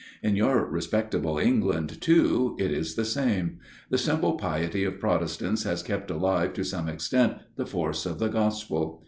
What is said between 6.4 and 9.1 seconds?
to some extent the force of the Gospel.